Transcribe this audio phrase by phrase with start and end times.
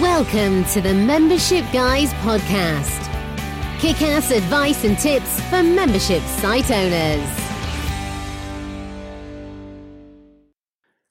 [0.00, 3.00] Welcome to the Membership Guys podcast.
[3.78, 7.44] Kick ass advice and tips for membership site owners.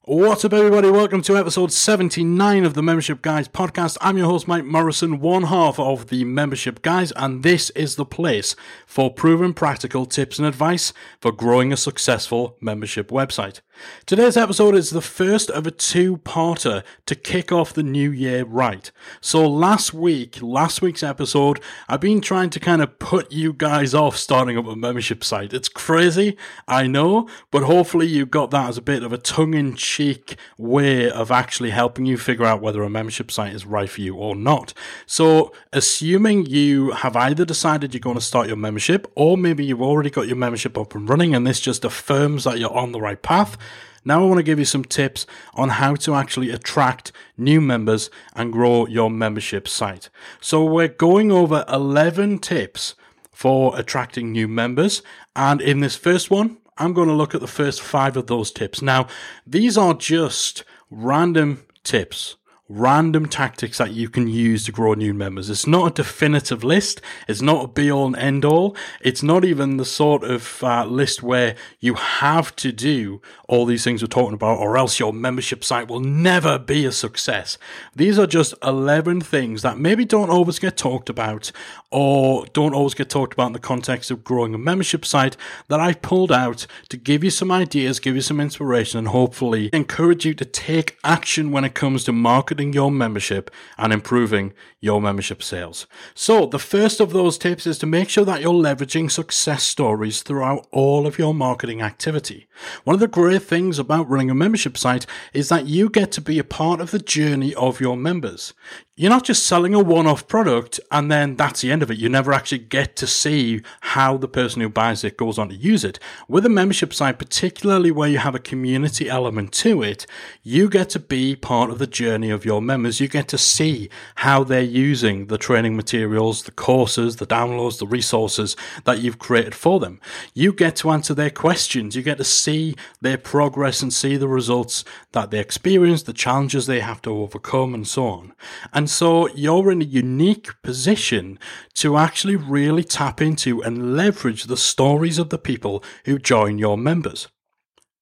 [0.02, 0.90] What's up, everybody?
[0.90, 3.98] Welcome to episode 79 of the Membership Guys podcast.
[4.02, 8.04] I'm your host, Mike Morrison, one half of the Membership Guys, and this is the
[8.04, 8.54] place
[8.86, 10.92] for proven practical tips and advice
[11.22, 13.62] for growing a successful membership website.
[14.06, 18.44] Today's episode is the first of a two parter to kick off the new year
[18.44, 18.92] right.
[19.22, 23.94] So, last week, last week's episode, I've been trying to kind of put you guys
[23.94, 25.54] off starting up a membership site.
[25.54, 29.54] It's crazy, I know, but hopefully you got that as a bit of a tongue
[29.54, 33.90] in cheek way of actually helping you figure out whether a membership site is right
[33.90, 34.74] for you or not.
[35.06, 39.82] So, assuming you have either decided you're going to start your membership or maybe you've
[39.82, 43.02] already got your membership up and running and this just affirms that you're on the
[43.02, 43.58] right path
[44.06, 48.10] now I want to give you some tips on how to actually attract new members
[48.36, 50.10] and grow your membership site.
[50.42, 52.96] So we're going over 11 tips
[53.32, 55.02] for attracting new members.
[55.36, 58.52] And in this first one, I'm going to look at the first five of those
[58.52, 58.82] tips.
[58.82, 59.08] Now,
[59.46, 62.36] these are just random tips
[62.70, 65.50] random tactics that you can use to grow new members.
[65.50, 67.02] It's not a definitive list.
[67.28, 68.76] It's not a be all and end all.
[69.02, 73.84] It's not even the sort of uh, list where you have to do all these
[73.84, 77.58] things we're talking about or else your membership site will never be a success.
[77.94, 81.52] These are just 11 things that maybe don't always get talked about
[81.92, 85.36] or don't always get talked about in the context of growing a membership site
[85.68, 89.70] that I've pulled out to give you some ideas, give you some inspiration and hopefully
[89.74, 94.54] encourage you to take action when it comes to marketing marketing your membership and improving
[94.80, 95.88] your membership sales.
[96.14, 100.22] So, the first of those tips is to make sure that you're leveraging success stories
[100.22, 102.48] throughout all of your marketing activity.
[102.84, 106.22] One of the great things about running a membership site is that you get to
[106.22, 108.54] be a part of the journey of your members
[108.96, 111.98] you're not just selling a one off product and then that's the end of it.
[111.98, 115.56] You never actually get to see how the person who buys it goes on to
[115.56, 115.98] use it.
[116.28, 120.06] With a membership site, particularly where you have a community element to it,
[120.44, 123.00] you get to be part of the journey of your members.
[123.00, 127.88] You get to see how they're using the training materials, the courses, the downloads, the
[127.88, 130.00] resources that you've created for them.
[130.36, 131.96] You get to answer their questions.
[131.96, 136.68] You get to see their progress and see the results that they experience, the challenges
[136.68, 138.34] they have to overcome, and so on.
[138.72, 141.40] And and so you're in a unique position
[141.76, 146.78] to actually really tap into and leverage the stories of the people who join your
[146.78, 147.30] members.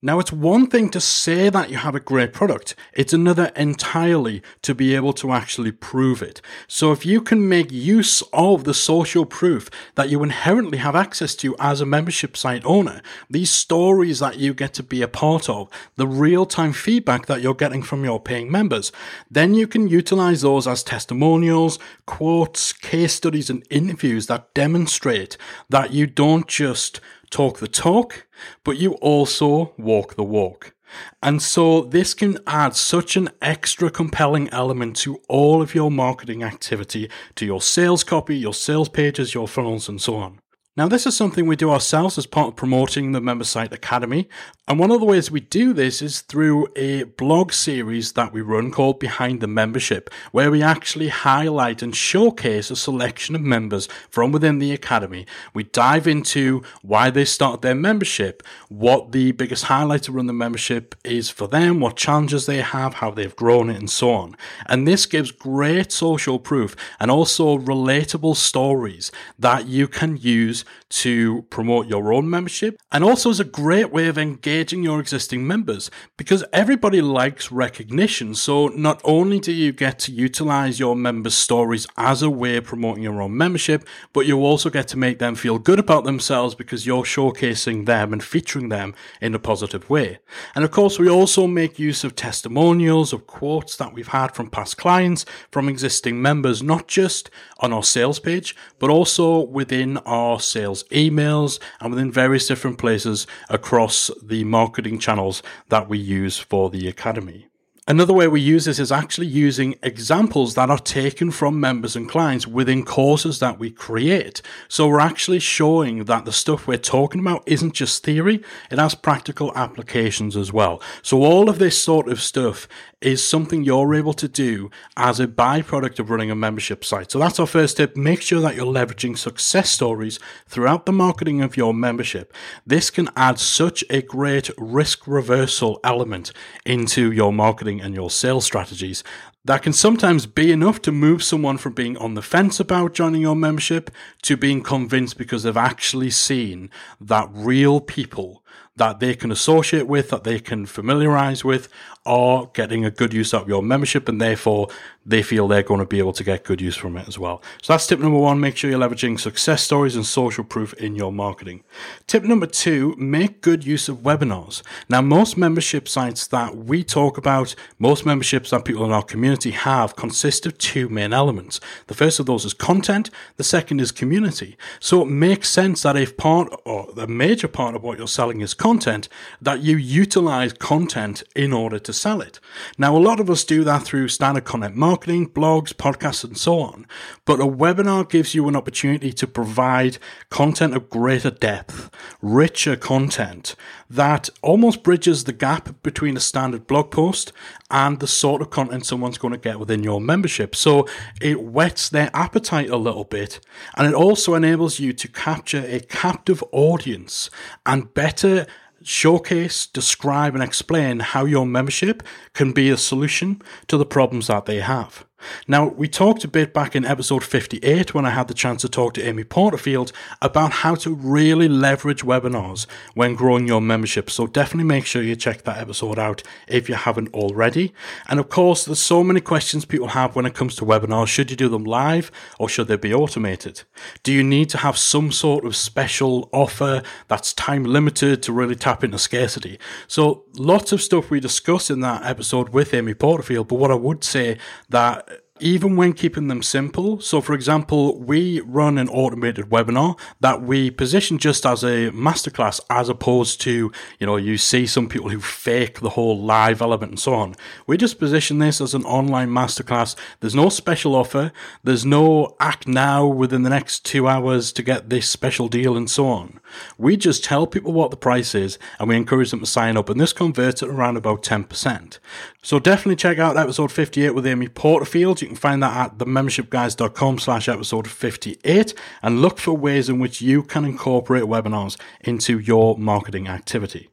[0.03, 2.73] Now, it's one thing to say that you have a great product.
[2.91, 6.41] It's another entirely to be able to actually prove it.
[6.67, 11.35] So if you can make use of the social proof that you inherently have access
[11.35, 15.47] to as a membership site owner, these stories that you get to be a part
[15.47, 18.91] of, the real time feedback that you're getting from your paying members,
[19.29, 25.37] then you can utilize those as testimonials, quotes, case studies, and interviews that demonstrate
[25.69, 26.99] that you don't just
[27.31, 28.27] talk the talk,
[28.63, 30.75] but you also walk the walk.
[31.23, 36.43] And so this can add such an extra compelling element to all of your marketing
[36.43, 40.39] activity, to your sales copy, your sales pages, your funnels, and so on.
[40.77, 44.29] Now, this is something we do ourselves as part of promoting the Member Site Academy.
[44.71, 48.39] And one of the ways we do this is through a blog series that we
[48.39, 53.89] run called Behind the Membership, where we actually highlight and showcase a selection of members
[54.09, 55.25] from within the Academy.
[55.53, 60.31] We dive into why they started their membership, what the biggest highlight to run the
[60.31, 64.37] membership is for them, what challenges they have, how they've grown it, and so on.
[64.67, 71.43] And this gives great social proof and also relatable stories that you can use to
[71.49, 75.89] promote your own membership and also is a great way of engaging your existing members
[76.17, 78.35] because everybody likes recognition.
[78.35, 82.65] So not only do you get to utilize your members' stories as a way of
[82.65, 86.55] promoting your own membership, but you also get to make them feel good about themselves
[86.55, 90.19] because you're showcasing them and featuring them in a positive way.
[90.55, 94.49] And of course, we also make use of testimonials of quotes that we've had from
[94.49, 97.29] past clients, from existing members, not just
[97.59, 103.27] on our sales page, but also within our sales emails and within various different places
[103.49, 107.50] across the marketing channels that we use for the Academy.
[107.91, 112.07] Another way we use this is actually using examples that are taken from members and
[112.07, 114.41] clients within courses that we create.
[114.69, 118.41] So we're actually showing that the stuff we're talking about isn't just theory,
[118.71, 120.81] it has practical applications as well.
[121.01, 122.65] So all of this sort of stuff
[123.01, 127.11] is something you're able to do as a byproduct of running a membership site.
[127.11, 127.97] So that's our first tip.
[127.97, 132.33] Make sure that you're leveraging success stories throughout the marketing of your membership.
[132.65, 136.31] This can add such a great risk reversal element
[136.63, 139.03] into your marketing and your sales strategies
[139.43, 143.21] that can sometimes be enough to move someone from being on the fence about joining
[143.21, 143.89] your membership
[144.21, 146.69] to being convinced because they've actually seen
[146.99, 148.40] that real people
[148.81, 151.69] that they can associate with, that they can familiarize with,
[152.03, 154.67] are getting a good use out of your membership, and therefore
[155.05, 157.43] they feel they're going to be able to get good use from it as well.
[157.61, 158.39] So that's tip number one.
[158.39, 161.63] Make sure you're leveraging success stories and social proof in your marketing.
[162.07, 164.63] Tip number two, make good use of webinars.
[164.89, 169.51] Now, most membership sites that we talk about, most memberships that people in our community
[169.51, 171.59] have consist of two main elements.
[171.85, 173.11] The first of those is content.
[173.37, 174.57] The second is community.
[174.79, 178.41] So it makes sense that if part or the major part of what you're selling
[178.41, 182.39] is content, that you utilize content in order to sell it.
[182.77, 186.59] Now, a lot of us do that through standard content marketing, blogs, podcasts, and so
[186.59, 186.87] on.
[187.25, 189.97] But a webinar gives you an opportunity to provide
[190.29, 191.89] content of greater depth,
[192.21, 193.55] richer content
[193.91, 197.33] that almost bridges the gap between a standard blog post
[197.69, 200.55] and the sort of content someone's going to get within your membership.
[200.55, 200.87] So
[201.19, 203.41] it whets their appetite a little bit
[203.75, 207.29] and it also enables you to capture a captive audience
[207.65, 208.47] and better
[208.83, 214.45] showcase, describe, and explain how your membership can be a solution to the problems that
[214.45, 215.05] they have.
[215.47, 218.69] Now, we talked a bit back in episode 58 when I had the chance to
[218.69, 219.91] talk to Amy Porterfield
[220.21, 224.09] about how to really leverage webinars when growing your membership.
[224.09, 227.73] So definitely make sure you check that episode out if you haven't already.
[228.07, 231.07] And of course, there's so many questions people have when it comes to webinars.
[231.07, 233.63] Should you do them live or should they be automated?
[234.03, 238.55] Do you need to have some sort of special offer that's time limited to really
[238.55, 239.59] tap into scarcity?
[239.87, 243.47] So lots of stuff we discussed in that episode with Amy Porterfield.
[243.47, 244.37] But what I would say
[244.69, 245.07] that
[245.41, 246.99] even when keeping them simple.
[247.01, 252.59] So, for example, we run an automated webinar that we position just as a masterclass
[252.69, 256.91] as opposed to, you know, you see some people who fake the whole live element
[256.91, 257.35] and so on.
[257.67, 259.95] We just position this as an online masterclass.
[260.19, 261.31] There's no special offer,
[261.63, 265.89] there's no act now within the next two hours to get this special deal and
[265.89, 266.39] so on.
[266.77, 269.89] We just tell people what the price is and we encourage them to sign up,
[269.89, 271.99] and this converts at around about 10%.
[272.41, 275.21] So, definitely check out episode 58 with Amy Porterfield.
[275.21, 280.21] You can find that at themembershipguys.com slash episode 58 and look for ways in which
[280.21, 283.89] you can incorporate webinars into your marketing activity.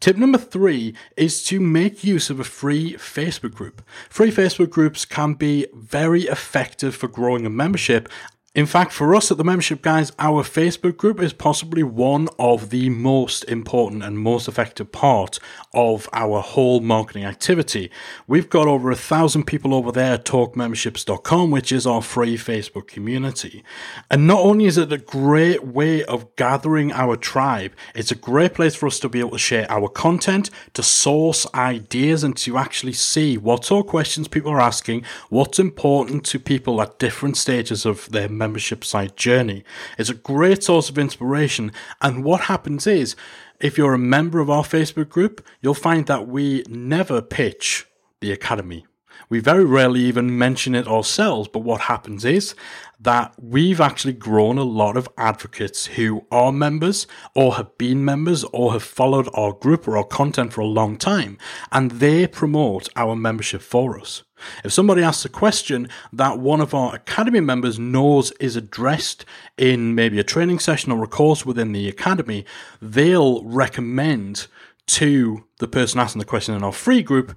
[0.00, 3.82] Tip number three is to make use of a free Facebook group.
[4.08, 8.08] Free Facebook groups can be very effective for growing a membership
[8.56, 12.70] in fact, for us at the Membership Guys, our Facebook group is possibly one of
[12.70, 15.38] the most important and most effective part
[15.74, 17.90] of our whole marketing activity.
[18.26, 22.86] We've got over a thousand people over there at talkmemberships.com, which is our free Facebook
[22.86, 23.62] community.
[24.10, 28.54] And not only is it a great way of gathering our tribe, it's a great
[28.54, 32.56] place for us to be able to share our content, to source ideas, and to
[32.56, 37.36] actually see what sort of questions people are asking, what's important to people at different
[37.36, 38.45] stages of their membership
[38.84, 39.64] site journey.
[39.98, 41.72] It's a great source of inspiration.
[42.00, 43.16] And what happens is,
[43.60, 47.86] if you're a member of our Facebook group, you'll find that we never pitch
[48.20, 48.86] the Academy.
[49.28, 52.54] We very rarely even mention it ourselves, but what happens is
[53.00, 58.44] that we've actually grown a lot of advocates who are members or have been members
[58.52, 61.38] or have followed our group or our content for a long time,
[61.72, 64.22] and they promote our membership for us.
[64.64, 69.24] If somebody asks a question that one of our Academy members knows is addressed
[69.56, 72.44] in maybe a training session or a course within the Academy,
[72.80, 74.46] they'll recommend
[74.86, 77.36] to the person asking the question in our free group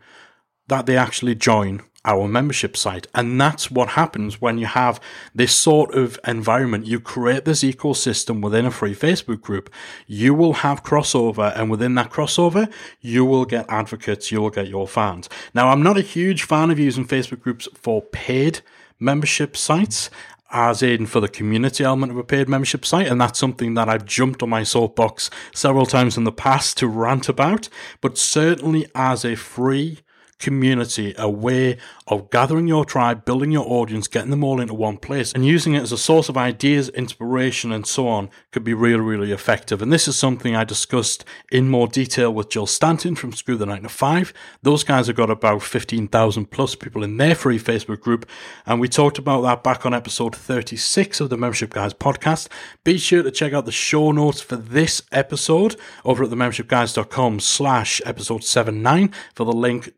[0.68, 3.08] that they actually join our membership site.
[3.14, 5.02] And that's what happens when you have
[5.36, 6.86] this sort of environment.
[6.86, 9.70] You create this ecosystem within a free Facebook group.
[10.08, 14.68] You will have crossover, and within that crossover, you will get advocates, you will get
[14.68, 15.30] your fans.
[15.54, 18.62] Now, I'm not a huge fan of using Facebook groups for paid
[19.00, 20.10] membership sites
[20.52, 23.08] as in for the community element of a paid membership site.
[23.08, 26.88] And that's something that I've jumped on my soapbox several times in the past to
[26.88, 27.70] rant about.
[28.02, 30.00] But certainly as a free
[30.40, 31.78] community, a way
[32.08, 35.76] of gathering your tribe, building your audience, getting them all into one place, and using
[35.76, 39.82] it as a source of ideas, inspiration, and so on could be really, really effective.
[39.82, 43.66] And this is something I discussed in more detail with Jill Stanton from Screw the
[43.66, 44.34] 9 to 5.
[44.64, 48.28] Those guys have got about 15,000 plus people in their free Facebook group,
[48.66, 52.48] and we talked about that back on episode 36 of the Membership Guys podcast.
[52.84, 58.02] Be sure to check out the show notes for this episode over at themembershipguys.com slash
[58.06, 59.94] episode 79 for the link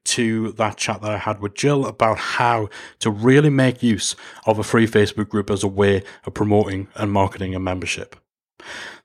[0.53, 2.69] that chat that I had with Jill about how
[2.99, 7.11] to really make use of a free Facebook group as a way of promoting and
[7.11, 8.15] marketing a membership.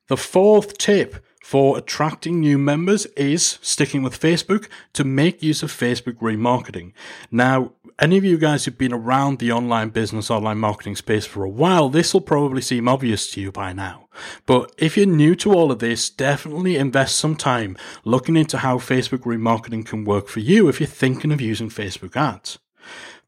[0.08, 5.70] The fourth tip for attracting new members is sticking with Facebook to make use of
[5.70, 6.92] Facebook remarketing.
[7.30, 11.44] Now, any of you guys who've been around the online business, online marketing space for
[11.44, 14.08] a while, this will probably seem obvious to you by now.
[14.44, 18.78] But if you're new to all of this, definitely invest some time looking into how
[18.78, 22.58] Facebook remarketing can work for you if you're thinking of using Facebook ads.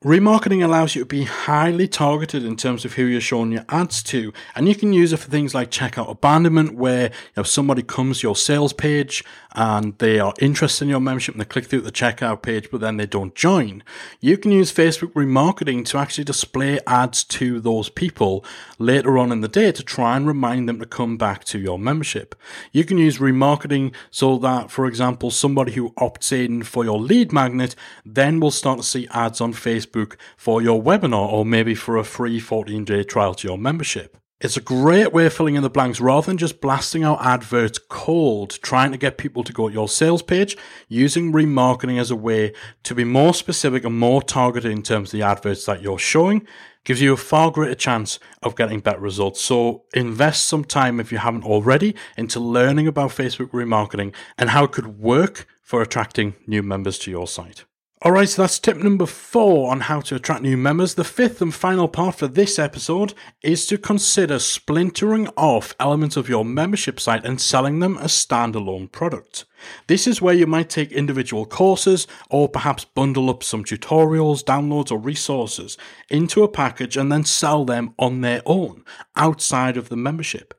[0.04, 4.00] Remarketing allows you to be highly targeted in terms of who you're showing your ads
[4.04, 8.20] to, and you can use it for things like checkout abandonment, where know, somebody comes
[8.20, 9.24] to your sales page
[9.56, 12.80] and they are interested in your membership and they click through the checkout page, but
[12.80, 13.82] then they don't join.
[14.20, 18.44] You can use Facebook remarketing to actually display ads to those people
[18.78, 21.76] later on in the day to try and remind them to come back to your
[21.76, 22.36] membership.
[22.70, 27.32] You can use remarketing so that, for example, somebody who opts in for your lead
[27.32, 27.74] magnet
[28.06, 31.96] then will start to see ads on Facebook Facebook for your webinar or maybe for
[31.96, 34.16] a free 14 day trial to your membership.
[34.40, 37.80] It's a great way of filling in the blanks rather than just blasting out adverts
[37.88, 42.16] cold, trying to get people to go to your sales page, using remarketing as a
[42.16, 42.52] way
[42.84, 46.46] to be more specific and more targeted in terms of the adverts that you're showing
[46.84, 49.40] gives you a far greater chance of getting better results.
[49.40, 54.64] So invest some time if you haven't already into learning about Facebook remarketing and how
[54.64, 57.64] it could work for attracting new members to your site.
[58.04, 60.94] Alright, so that's tip number four on how to attract new members.
[60.94, 63.12] The fifth and final part for this episode
[63.42, 68.92] is to consider splintering off elements of your membership site and selling them as standalone
[68.92, 69.46] product.
[69.88, 74.92] This is where you might take individual courses or perhaps bundle up some tutorials, downloads,
[74.92, 75.76] or resources
[76.08, 78.84] into a package and then sell them on their own
[79.16, 80.54] outside of the membership.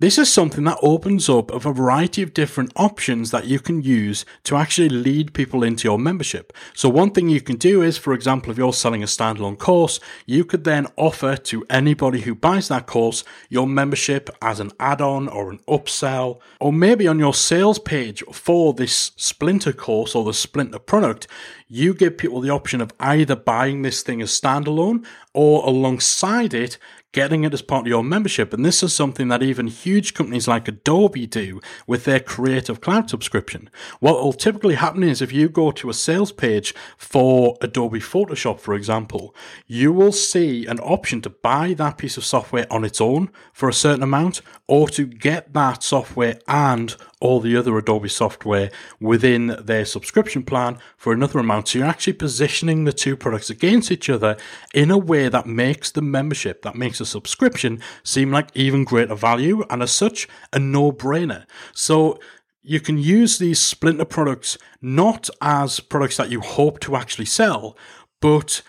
[0.00, 4.24] This is something that opens up a variety of different options that you can use
[4.42, 6.52] to actually lead people into your membership.
[6.74, 10.00] So one thing you can do is, for example, if you're selling a standalone course,
[10.26, 15.28] you could then offer to anybody who buys that course your membership as an add-on
[15.28, 20.34] or an upsell, or maybe on your sales page for this splinter course or the
[20.34, 21.28] splinter product,
[21.68, 26.78] you give people the option of either buying this thing as standalone or alongside it,
[27.14, 28.52] getting it as part of your membership.
[28.52, 33.08] And this is something that even huge companies like Adobe do with their Creative Cloud
[33.08, 33.70] subscription.
[34.00, 38.58] What will typically happen is if you go to a sales page for Adobe Photoshop,
[38.58, 39.34] for example,
[39.66, 43.68] you will see an option to buy that piece of software on its own for
[43.68, 49.56] a certain amount or to get that software and all the other Adobe software within
[49.58, 51.68] their subscription plan for another amount.
[51.68, 54.36] So you're actually positioning the two products against each other
[54.74, 59.14] in a way that makes the membership, that makes a subscription seem like even greater
[59.14, 61.46] value and as such a no brainer.
[61.72, 62.18] So
[62.62, 67.74] you can use these splinter products not as products that you hope to actually sell,
[68.20, 68.60] but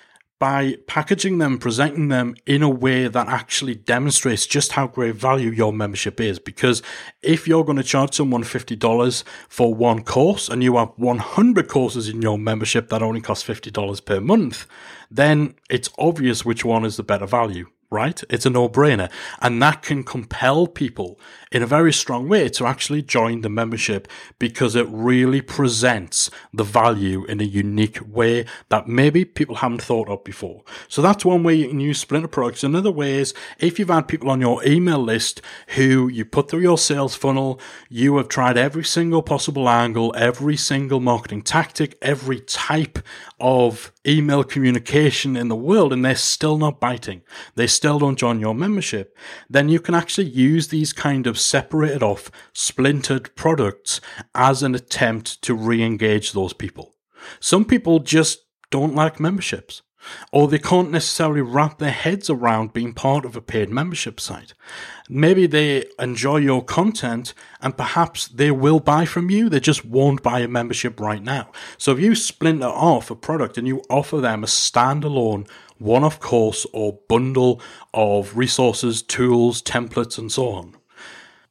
[0.45, 5.49] by packaging them, presenting them in a way that actually demonstrates just how great value
[5.49, 6.37] your membership is.
[6.37, 6.83] Because
[7.23, 12.07] if you're going to charge someone $50 for one course and you have 100 courses
[12.07, 14.67] in your membership that only cost $50 per month,
[15.09, 18.21] then it's obvious which one is the better value right?
[18.29, 19.09] It's a no brainer.
[19.41, 21.19] And that can compel people
[21.51, 24.09] in a very strong way to actually join the membership
[24.39, 30.09] because it really presents the value in a unique way that maybe people haven't thought
[30.09, 30.63] of before.
[30.89, 32.63] So that's one way you can use Splinter products.
[32.63, 36.59] Another way is if you've had people on your email list who you put through
[36.59, 42.41] your sales funnel, you have tried every single possible angle, every single marketing tactic, every
[42.41, 42.99] type
[43.39, 47.21] of email communication in the world, and they're still not biting.
[47.55, 49.17] They still don't join your membership.
[49.49, 54.01] Then you can actually use these kind of separated off, splintered products
[54.33, 56.95] as an attempt to re engage those people.
[57.39, 58.39] Some people just
[58.71, 59.81] don't like memberships
[60.31, 64.53] or they can't necessarily wrap their heads around being part of a paid membership site.
[65.09, 70.23] Maybe they enjoy your content and perhaps they will buy from you, they just won't
[70.23, 71.51] buy a membership right now.
[71.77, 75.47] So if you splinter off a product and you offer them a standalone
[75.77, 77.61] one off course or bundle
[77.93, 80.75] of resources, tools, templates, and so on,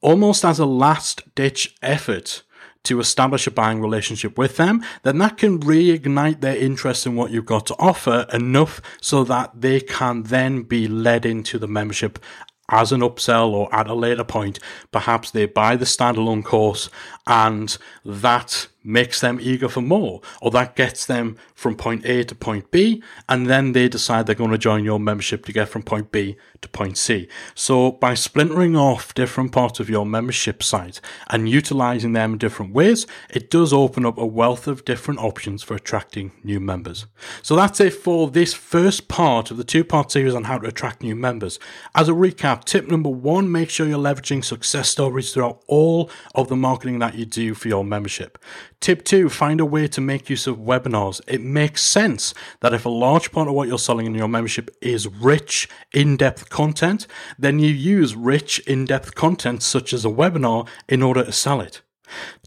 [0.01, 2.43] almost as a last ditch effort,
[2.85, 7.31] to establish a buying relationship with them, then that can reignite their interest in what
[7.31, 12.19] you've got to offer enough so that they can then be led into the membership
[12.69, 14.59] as an upsell or at a later point.
[14.91, 16.89] Perhaps they buy the standalone course
[17.27, 22.35] and that makes them eager for more, or that gets them from point A to
[22.35, 25.83] point B, and then they decide they're going to join your membership to get from
[25.83, 27.27] point B to point C.
[27.53, 32.73] So by splintering off different parts of your membership site and utilizing them in different
[32.73, 37.05] ways, it does open up a wealth of different options for attracting new members.
[37.41, 40.67] So that's it for this first part of the two part series on how to
[40.67, 41.59] attract new members.
[41.93, 46.47] As a recap, tip number one, make sure you're leveraging success stories throughout all of
[46.47, 48.37] the marketing that you do for your membership.
[48.79, 51.21] Tip two, find a way to make use of webinars.
[51.27, 54.69] It makes sense that if a large part of what you're selling in your membership
[54.81, 57.07] is rich, in depth content,
[57.39, 61.61] then you use rich, in depth content such as a webinar in order to sell
[61.61, 61.81] it.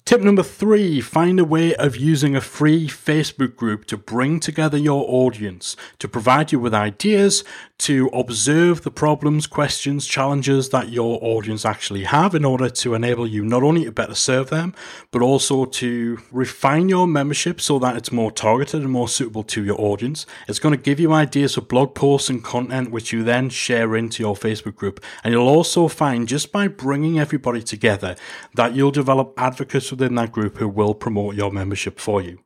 [0.04, 4.78] Tip number three find a way of using a free Facebook group to bring together
[4.78, 7.44] your audience, to provide you with ideas,
[7.78, 13.26] to observe the problems, questions, challenges that your audience actually have in order to enable
[13.26, 14.74] you not only to better serve them,
[15.12, 19.62] but also to refine your membership so that it's more targeted and more suitable to
[19.62, 20.26] your audience.
[20.48, 23.94] It's going to give you ideas for blog posts and content which you then share
[23.94, 25.04] into your Facebook group.
[25.22, 28.16] And you'll also find just by bringing everybody together
[28.54, 32.38] that you'll develop advocates within that group who will promote your membership for you.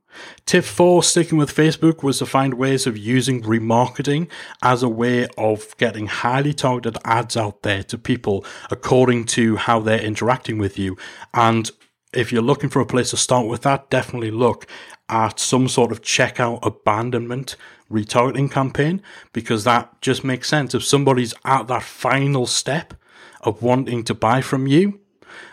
[0.47, 4.29] Tip four, sticking with Facebook, was to find ways of using remarketing
[4.63, 9.81] as a way of getting highly targeted ads out there to people according to how
[9.81, 10.97] they're interacting with you.
[11.33, 11.71] And
[12.13, 14.67] if you're looking for a place to start with that, definitely look
[15.09, 17.57] at some sort of checkout abandonment
[17.91, 20.75] retargeting campaign because that just makes sense.
[20.75, 22.95] If somebody's at that final step
[23.41, 25.01] of wanting to buy from you,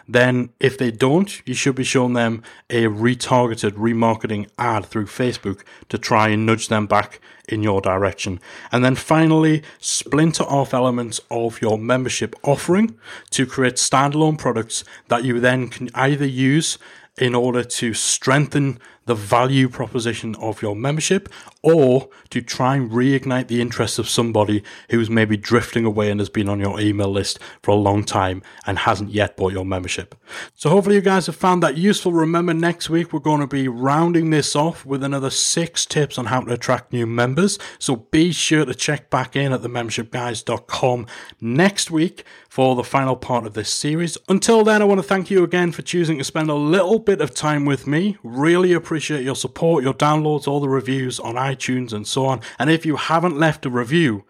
[0.07, 5.63] then if they don't, you should be showing them a retargeted remarketing ad through Facebook
[5.89, 8.39] to try and nudge them back in your direction.
[8.71, 12.97] And then finally, splinter off elements of your membership offering
[13.31, 16.77] to create standalone products that you then can either use
[17.17, 21.29] in order to strengthen the value proposition of your membership
[21.63, 26.29] or to try and reignite the interest of somebody who's maybe drifting away and has
[26.29, 30.13] been on your email list for a long time and hasn't yet bought your membership.
[30.53, 32.13] So hopefully you guys have found that useful.
[32.13, 36.25] Remember next week we're going to be rounding this off with another six tips on
[36.25, 37.57] how to attract new members.
[37.79, 41.07] So be sure to check back in at themembershipguys.com
[41.41, 44.19] next week for the final part of this series.
[44.27, 47.21] Until then, I want to thank you again for choosing to spend a little bit
[47.21, 48.17] of time with me.
[48.23, 52.41] Really appreciate appreciate your support, your downloads, all the reviews on iTunes and so on.
[52.59, 54.25] And if you haven't left a review,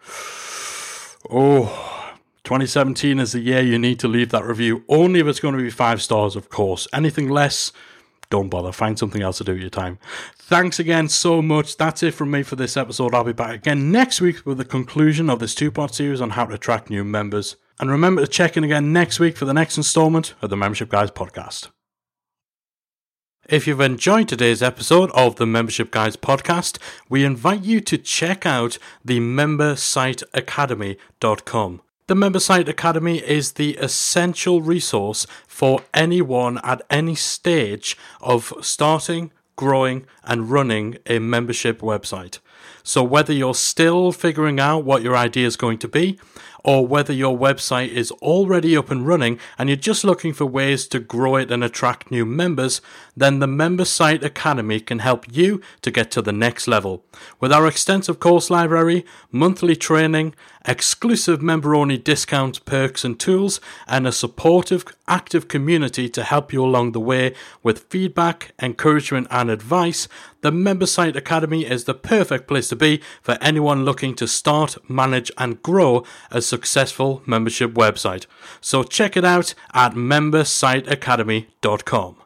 [1.28, 4.84] oh, 2017 is the year you need to leave that review.
[4.88, 6.86] Only if it's going to be five stars, of course.
[6.92, 7.72] Anything less,
[8.30, 8.70] don't bother.
[8.70, 9.98] Find something else to do with your time.
[10.38, 11.76] Thanks again so much.
[11.76, 13.12] That's it from me for this episode.
[13.12, 16.30] I'll be back again next week with the conclusion of this two part series on
[16.30, 17.56] how to attract new members.
[17.80, 20.90] And remember to check in again next week for the next installment of the Membership
[20.90, 21.70] Guys podcast.
[23.50, 28.46] If you've enjoyed today's episode of the Membership Guys podcast, we invite you to check
[28.46, 31.80] out the membersiteacademy.com.
[32.06, 40.06] The MemberSite Academy is the essential resource for anyone at any stage of starting, growing,
[40.22, 42.38] and running a membership website.
[42.84, 46.20] So, whether you're still figuring out what your idea is going to be,
[46.64, 50.86] or whether your website is already up and running and you're just looking for ways
[50.88, 52.80] to grow it and attract new members,
[53.16, 57.04] then the Member Site Academy can help you to get to the next level.
[57.38, 60.34] With our extensive course library, monthly training,
[60.66, 66.64] exclusive member only discounts, perks, and tools, and a supportive, active community to help you
[66.64, 70.08] along the way with feedback, encouragement, and advice,
[70.42, 74.76] the Member Site Academy is the perfect place to be for anyone looking to start,
[74.88, 78.26] manage, and grow a successful membership website.
[78.60, 82.19] So check it out at membersiteacademy.com.